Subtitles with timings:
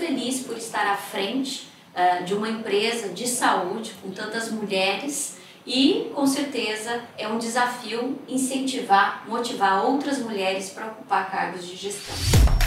[0.00, 6.10] feliz por estar à frente uh, de uma empresa de saúde com tantas mulheres e
[6.14, 12.59] com certeza é um desafio incentivar, motivar outras mulheres para ocupar cargos de gestão.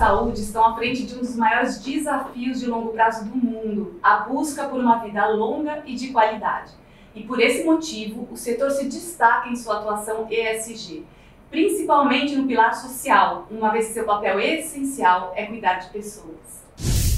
[0.00, 4.20] Saúde estão à frente de um dos maiores desafios de longo prazo do mundo, a
[4.20, 6.72] busca por uma vida longa e de qualidade.
[7.14, 11.04] E por esse motivo, o setor se destaca em sua atuação ESG,
[11.50, 16.64] principalmente no pilar social, uma vez que seu papel essencial é cuidar de pessoas.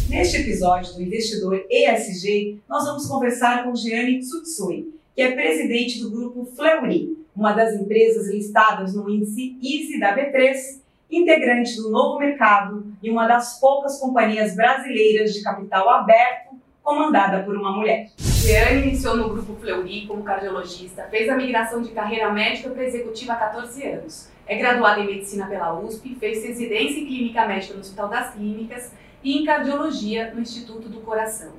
[0.08, 6.10] Neste episódio do Investidor ESG, nós vamos conversar com Gianni Tsutsui, que é presidente do
[6.10, 10.81] grupo Fleury, uma das empresas listadas no índice ISE da B3
[11.12, 17.54] integrante do novo mercado e uma das poucas companhias brasileiras de capital aberto comandada por
[17.54, 18.10] uma mulher.
[18.18, 23.34] Jeane iniciou no grupo Fleury como cardiologista, fez a migração de carreira médica para executiva
[23.34, 24.32] há 14 anos.
[24.46, 28.92] É graduada em medicina pela USP, fez residência em clínica médica no Hospital das Clínicas
[29.22, 31.52] e em cardiologia no Instituto do Coração.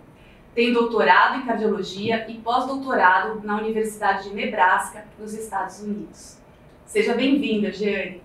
[0.54, 6.38] Tem doutorado em cardiologia e pós-doutorado na Universidade de Nebraska, nos Estados Unidos.
[6.86, 8.22] Seja bem-vinda, Jeane.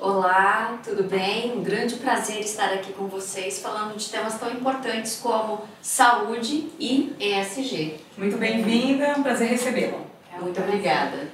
[0.00, 1.58] Olá, tudo bem?
[1.58, 7.16] Um grande prazer estar aqui com vocês falando de temas tão importantes como saúde e
[7.18, 7.96] ESG.
[8.16, 9.98] Muito bem-vinda, é um prazer recebê-la.
[10.32, 11.28] É Muito obrigada.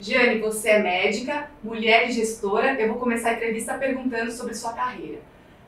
[0.00, 2.80] Jane, você é médica, mulher e gestora.
[2.80, 5.18] Eu vou começar a entrevista perguntando sobre sua carreira.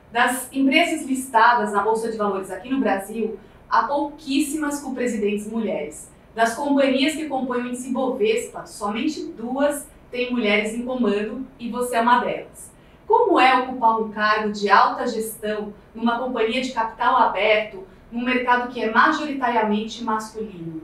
[0.09, 3.37] Das empresas listadas na Bolsa de Valores aqui no Brasil,
[3.69, 6.09] há pouquíssimas com presidentes mulheres.
[6.33, 11.95] Das companhias que compõem o índice Bovespa, somente duas tem mulheres em comando e você
[11.95, 12.71] é uma delas.
[13.07, 18.71] Como é ocupar um cargo de alta gestão numa companhia de capital aberto, num mercado
[18.71, 20.81] que é majoritariamente masculino?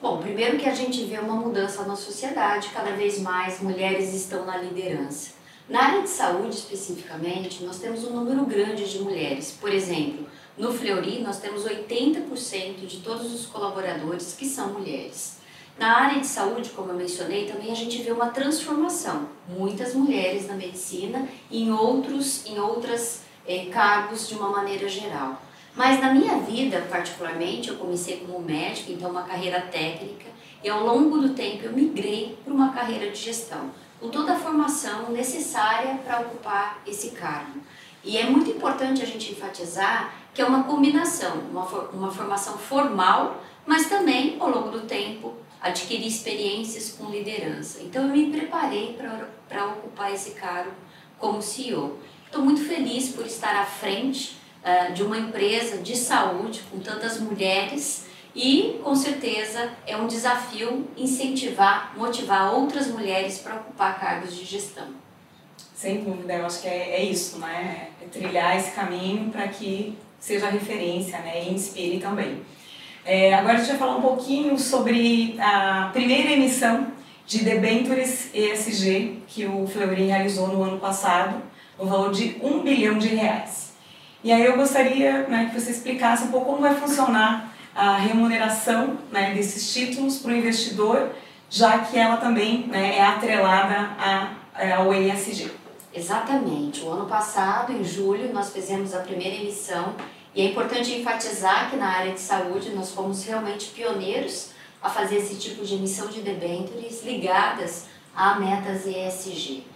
[0.00, 4.44] Bom, primeiro que a gente vê uma mudança na sociedade, cada vez mais mulheres estão
[4.44, 5.32] na liderança.
[5.68, 9.56] Na área de saúde especificamente, nós temos um número grande de mulheres.
[9.60, 15.38] Por exemplo, no Fleury nós temos 80% de todos os colaboradores que são mulheres.
[15.78, 19.28] Na área de saúde, como eu mencionei, também a gente vê uma transformação.
[19.48, 25.40] Muitas mulheres na medicina e em outros, em outras eh, cargos de uma maneira geral.
[25.76, 30.26] Mas na minha vida, particularmente, eu comecei como médica, então uma carreira técnica,
[30.64, 34.38] e ao longo do tempo eu migrei para uma carreira de gestão, com toda a
[34.38, 37.60] formação necessária para ocupar esse cargo.
[38.02, 43.40] E é muito importante a gente enfatizar que é uma combinação, uma, uma formação formal,
[43.64, 47.80] mas também, ao longo do tempo, adquirir experiências com liderança.
[47.82, 48.96] Então eu me preparei
[49.48, 50.72] para ocupar esse cargo
[51.18, 51.98] como CEO.
[52.26, 57.18] Estou muito feliz por estar à frente uh, de uma empresa de saúde com tantas
[57.20, 64.44] mulheres e com certeza é um desafio incentivar, motivar outras mulheres para ocupar cargos de
[64.44, 64.88] gestão.
[65.74, 67.90] Sem dúvida, eu acho que é, é isso, né?
[68.00, 71.44] É trilhar esse caminho para que seja referência né?
[71.44, 72.42] e inspire também.
[73.10, 76.88] É, agora a gente vai falar um pouquinho sobre a primeira emissão
[77.24, 81.40] de debentures ESG que o Fleury realizou no ano passado,
[81.78, 83.72] no valor de um bilhão de reais.
[84.22, 88.98] E aí eu gostaria né, que você explicasse um pouco como vai funcionar a remuneração
[89.10, 91.08] né, desses títulos para o investidor,
[91.48, 93.88] já que ela também né, é atrelada
[94.76, 95.50] ao ESG.
[95.94, 96.82] Exatamente.
[96.82, 99.94] O ano passado, em julho, nós fizemos a primeira emissão
[100.38, 104.50] e é importante enfatizar que na área de saúde nós fomos realmente pioneiros
[104.80, 109.66] a fazer esse tipo de emissão de debêntures ligadas a metas ESG.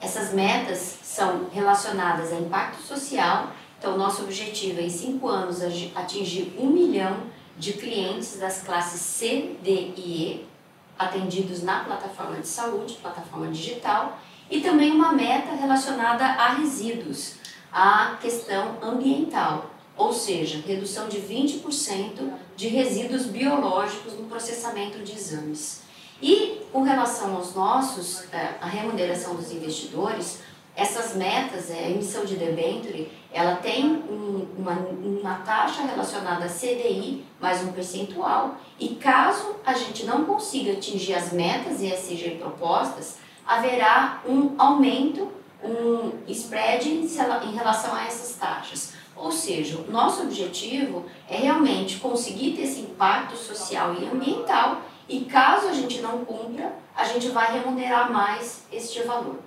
[0.00, 5.60] Essas metas são relacionadas a impacto social, então nosso objetivo é em cinco anos
[5.96, 7.16] atingir um milhão
[7.58, 10.48] de clientes das classes C, D e E
[10.96, 14.16] atendidos na plataforma de saúde, plataforma digital,
[14.48, 17.38] e também uma meta relacionada a resíduos,
[17.72, 25.82] a questão ambiental ou seja, redução de 20% de resíduos biológicos no processamento de exames.
[26.20, 30.40] E com relação aos nossos, é, a remuneração dos investidores,
[30.74, 36.48] essas metas, é, a emissão de debenture, ela tem um, uma, uma taxa relacionada a
[36.48, 43.18] CDI mais um percentual e caso a gente não consiga atingir as metas ESG propostas,
[43.46, 45.30] haverá um aumento,
[45.62, 48.94] um spread em relação a essas taxas.
[49.22, 55.20] Ou seja, o nosso objetivo é realmente conseguir ter esse impacto social e ambiental e
[55.26, 59.38] caso a gente não cumpra, a gente vai remunerar mais este valor.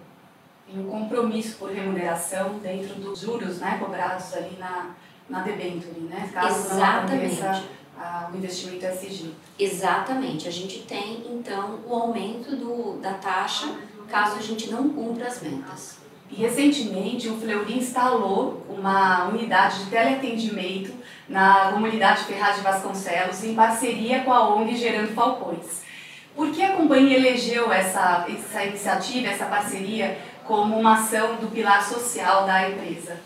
[0.66, 4.92] E o compromisso por remuneração dentro dos juros né, cobrados ali na,
[5.28, 6.30] na debenture, né?
[6.34, 7.42] Caso Exatamente.
[7.42, 7.64] não
[8.00, 9.32] ah, o investimento SG.
[9.60, 10.48] Exatamente.
[10.48, 13.76] A gente tem, então, o aumento do, da taxa
[14.10, 16.05] caso a gente não cumpra as metas.
[16.30, 20.92] E recentemente o Fleury instalou uma unidade de teleatendimento
[21.30, 25.84] na comunidade Ferraz de Vasconcelos em parceria com a ONG Gerando Falcões.
[26.36, 31.82] Por que a companhia elegeu essa, essa iniciativa, essa parceria, como uma ação do pilar
[31.82, 33.18] social da empresa?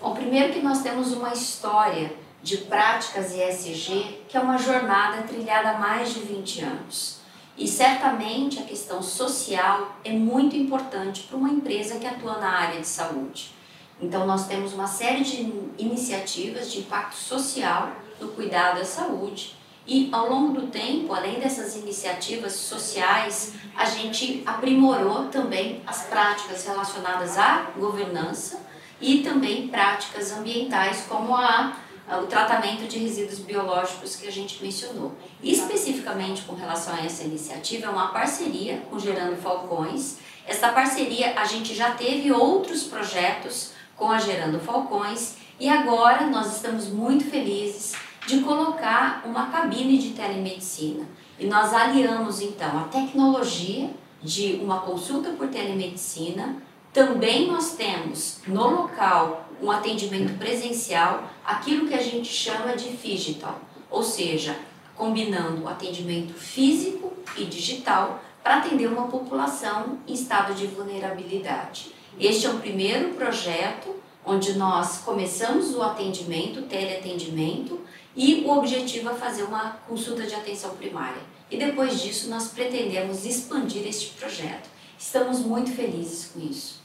[0.00, 2.12] Bom, primeiro que nós temos uma história
[2.42, 7.21] de práticas ESG, que é uma jornada trilhada há mais de 20 anos.
[7.62, 12.80] E certamente a questão social é muito importante para uma empresa que atua na área
[12.80, 13.52] de saúde.
[14.00, 15.42] Então, nós temos uma série de
[15.78, 19.54] iniciativas de impacto social no cuidado à saúde.
[19.86, 26.66] E ao longo do tempo, além dessas iniciativas sociais, a gente aprimorou também as práticas
[26.66, 28.58] relacionadas à governança
[29.00, 31.76] e também práticas ambientais, como a
[32.08, 35.12] o tratamento de resíduos biológicos que a gente mencionou.
[35.42, 40.18] Especificamente com relação a essa iniciativa, é uma parceria com Gerando Falcões.
[40.46, 46.56] Essa parceria, a gente já teve outros projetos com a Gerando Falcões e agora nós
[46.56, 47.94] estamos muito felizes
[48.26, 51.06] de colocar uma cabine de telemedicina.
[51.38, 53.90] E nós aliamos então a tecnologia
[54.22, 56.56] de uma consulta por telemedicina
[56.92, 63.60] também nós temos no local um atendimento presencial, aquilo que a gente chama de digital,
[63.90, 64.58] ou seja,
[64.94, 71.94] combinando o atendimento físico e digital para atender uma população em estado de vulnerabilidade.
[72.20, 77.80] Este é o primeiro projeto onde nós começamos o atendimento, teleatendimento,
[78.14, 81.22] e o objetivo é fazer uma consulta de atenção primária.
[81.50, 84.68] E depois disso nós pretendemos expandir este projeto.
[84.98, 86.81] Estamos muito felizes com isso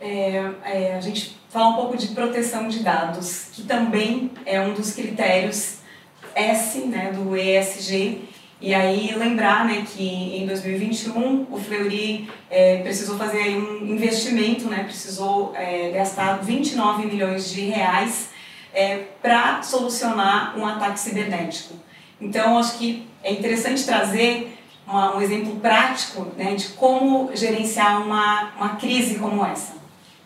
[0.00, 4.72] é, é, a gente falar um pouco de proteção de dados, que também é um
[4.72, 5.78] dos critérios
[6.34, 8.28] S né, do ESG.
[8.62, 14.68] E aí lembrar né, que em 2021 o Fleury é, precisou fazer aí um investimento,
[14.68, 18.30] né, precisou é, gastar 29 milhões de reais
[18.72, 21.74] é, para solucionar um ataque cibernético.
[22.20, 28.52] Então acho que é interessante trazer uma, um exemplo prático né, de como gerenciar uma,
[28.56, 29.79] uma crise como essa.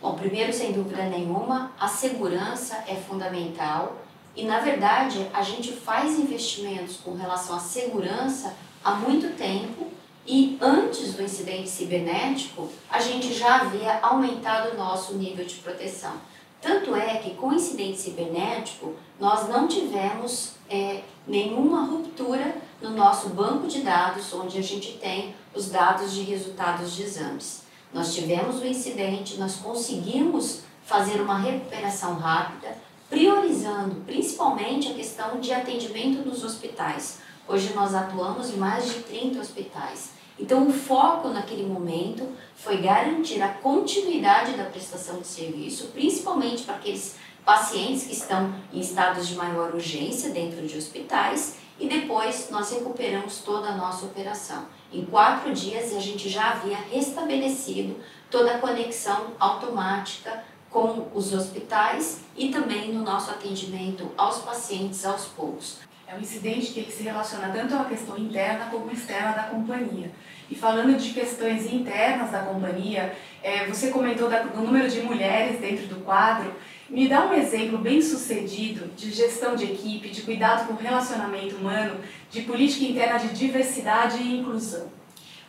[0.04, 3.96] Bom, primeiro, sem dúvida nenhuma, a segurança é fundamental
[4.36, 8.54] e, na verdade, a gente faz investimentos com relação à segurança
[8.84, 9.86] há muito tempo
[10.26, 16.12] e antes do incidente cibernético, a gente já havia aumentado o nosso nível de proteção.
[16.60, 23.30] Tanto é que com o incidente cibernético, nós não tivemos é, nenhuma ruptura no nosso
[23.30, 27.63] banco de dados, onde a gente tem os dados de resultados de exames.
[27.94, 32.76] Nós tivemos o incidente, nós conseguimos fazer uma recuperação rápida,
[33.08, 37.20] priorizando principalmente a questão de atendimento nos hospitais.
[37.46, 40.10] Hoje nós atuamos em mais de 30 hospitais.
[40.36, 42.26] Então, o foco naquele momento
[42.56, 47.14] foi garantir a continuidade da prestação de serviço, principalmente para aqueles
[47.44, 53.38] pacientes que estão em estados de maior urgência dentro de hospitais, e depois nós recuperamos
[53.38, 54.64] toda a nossa operação.
[54.94, 57.96] Em quatro dias a gente já havia restabelecido
[58.30, 65.24] toda a conexão automática com os hospitais e também no nosso atendimento aos pacientes aos
[65.24, 65.78] poucos.
[66.06, 70.10] É um incidente que se relaciona tanto à questão interna como externa da companhia.
[70.50, 75.86] E falando de questões internas da companhia, é, você comentou do número de mulheres dentro
[75.86, 76.54] do quadro.
[76.90, 81.56] Me dá um exemplo bem sucedido de gestão de equipe, de cuidado com o relacionamento
[81.56, 81.98] humano,
[82.30, 84.92] de política interna de diversidade e inclusão.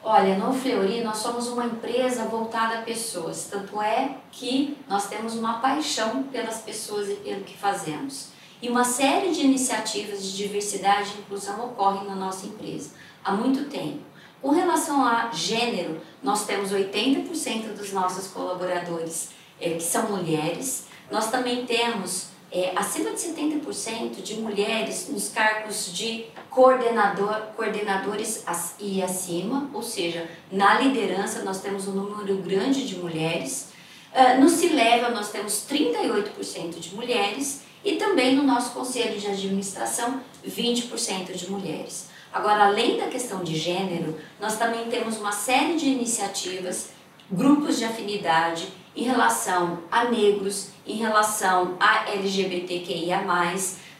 [0.02, 5.36] Olha, no Fleury nós somos uma empresa voltada a pessoas, tanto é que nós temos
[5.36, 8.35] uma paixão pelas pessoas e pelo que fazemos.
[8.62, 12.92] E uma série de iniciativas de diversidade e inclusão ocorrem na nossa empresa
[13.24, 14.00] há muito tempo.
[14.42, 20.86] Com relação a gênero, nós temos 80% dos nossos colaboradores é, que são mulheres.
[21.10, 28.46] Nós também temos é, acima de 70% de mulheres nos cargos de coordenador, coordenadores
[28.80, 33.70] e acima, ou seja, na liderança nós temos um número grande de mulheres.
[34.16, 40.22] Uh, no Cileva nós temos 38% de mulheres e também no nosso conselho de administração
[40.48, 42.08] 20% de mulheres.
[42.32, 46.92] Agora, além da questão de gênero, nós também temos uma série de iniciativas,
[47.30, 53.22] grupos de afinidade em relação a negros, em relação a LGBTQIA.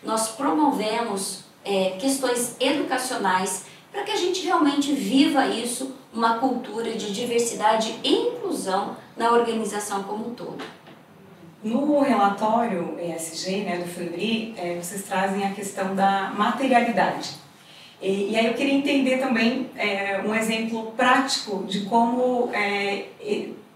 [0.02, 3.66] Nós promovemos é, questões educacionais
[3.96, 10.04] para que a gente realmente viva isso, uma cultura de diversidade e inclusão na organização
[10.04, 10.62] como um todo.
[11.64, 17.36] No relatório ESG né, do Fleury, é, vocês trazem a questão da materialidade.
[18.02, 23.06] E, e aí eu queria entender também é, um exemplo prático de como, é,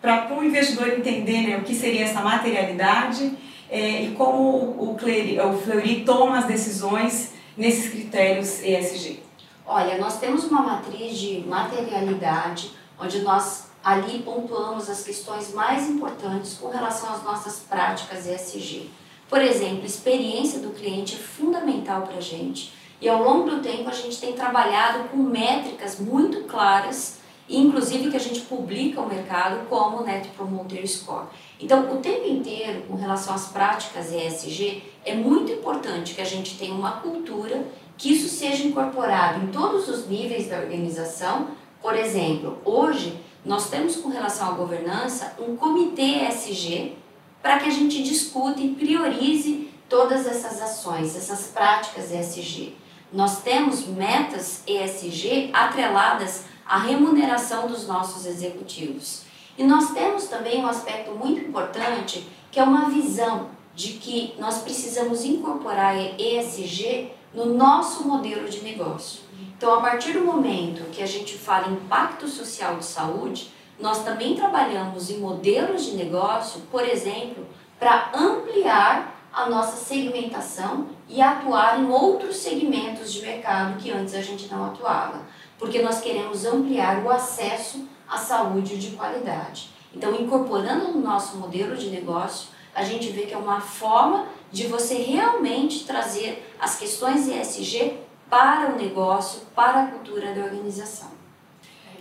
[0.01, 3.31] para o investidor entender né, o que seria essa materialidade
[3.71, 9.28] e como o, Fleury, o Fleury toma as decisões nesses critérios ESG.
[9.71, 16.57] Olha, nós temos uma matriz de materialidade onde nós ali pontuamos as questões mais importantes
[16.57, 18.89] com relação às nossas práticas ESG.
[19.29, 23.87] Por exemplo, experiência do cliente é fundamental para a gente e ao longo do tempo
[23.87, 29.67] a gente tem trabalhado com métricas muito claras, inclusive que a gente publica ao mercado
[29.69, 31.27] como o Net Promoter Score.
[31.59, 36.57] Então, o tempo inteiro, com relação às práticas ESG, é muito importante que a gente
[36.57, 37.63] tenha uma cultura
[37.99, 41.49] que isso seja incorporado em todos os níveis da organização.
[41.81, 46.95] Por exemplo, hoje nós temos com relação à governança um comitê ESG
[47.43, 52.73] para que a gente discute e priorize todas essas ações, essas práticas ESG.
[53.11, 59.23] Nós temos metas ESG atreladas à remuneração dos nossos executivos.
[59.57, 64.59] E nós temos também um aspecto muito importante, que é uma visão de que nós
[64.59, 69.21] precisamos incorporar ESG no nosso modelo de negócio.
[69.57, 74.03] Então, a partir do momento que a gente fala em impacto social de saúde, nós
[74.03, 77.45] também trabalhamos em modelos de negócio, por exemplo,
[77.79, 84.21] para ampliar a nossa segmentação e atuar em outros segmentos de mercado que antes a
[84.21, 85.21] gente não atuava,
[85.57, 89.69] porque nós queremos ampliar o acesso à saúde de qualidade.
[89.95, 94.67] Então, incorporando no nosso modelo de negócio, a gente vê que é uma forma de
[94.67, 97.97] você realmente trazer as questões ESG
[98.29, 101.09] para o negócio, para a cultura da organização.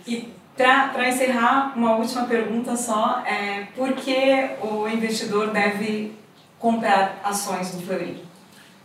[0.05, 6.15] E para encerrar, uma última pergunta só, é, por que o investidor deve
[6.59, 8.23] comprar ações do Fleury?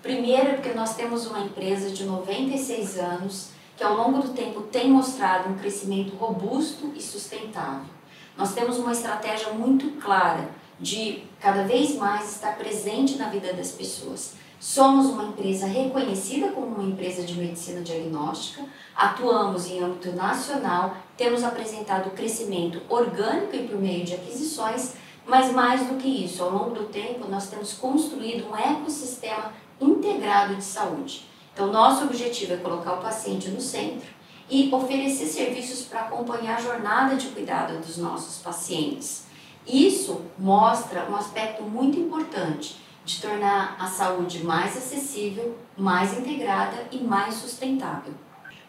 [0.00, 4.88] Primeiro, porque nós temos uma empresa de 96 anos que ao longo do tempo tem
[4.90, 7.92] mostrado um crescimento robusto e sustentável.
[8.36, 10.50] Nós temos uma estratégia muito clara
[10.80, 14.34] de cada vez mais estar presente na vida das pessoas.
[14.58, 18.64] Somos uma empresa reconhecida como uma empresa de medicina diagnóstica,
[18.96, 24.94] atuamos em âmbito nacional, temos apresentado crescimento orgânico e por meio de aquisições,
[25.26, 30.56] mas mais do que isso, ao longo do tempo nós temos construído um ecossistema integrado
[30.56, 31.26] de saúde.
[31.52, 34.08] Então, nosso objetivo é colocar o paciente no centro
[34.50, 39.23] e oferecer serviços para acompanhar a jornada de cuidado dos nossos pacientes.
[39.66, 46.98] Isso mostra um aspecto muito importante de tornar a saúde mais acessível, mais integrada e
[46.98, 48.12] mais sustentável.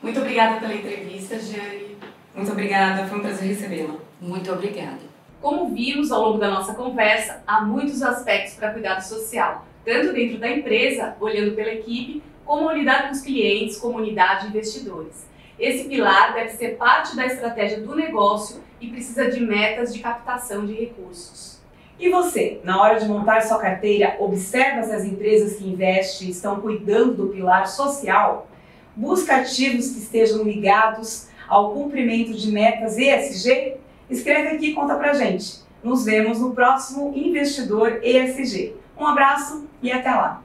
[0.01, 1.97] Muito obrigada pela entrevista, Jane.
[2.33, 3.95] Muito obrigada, foi um prazer recebê-la.
[4.21, 4.99] Muito obrigada.
[5.41, 10.37] Como vimos ao longo da nossa conversa, há muitos aspectos para cuidado social, tanto dentro
[10.37, 15.27] da empresa, olhando pela equipe, como lidar com os clientes, comunidade e investidores.
[15.57, 20.65] Esse pilar deve ser parte da estratégia do negócio e precisa de metas de captação
[20.65, 21.61] de recursos.
[21.97, 26.59] E você, na hora de montar sua carteira, observa se as empresas que investem estão
[26.59, 28.49] cuidando do pilar social?
[28.93, 33.77] Busca ativos que estejam ligados ao cumprimento de metas ESG?
[34.09, 35.63] Escreve aqui e conta pra gente.
[35.81, 38.75] Nos vemos no próximo Investidor ESG.
[38.97, 40.44] Um abraço e até lá!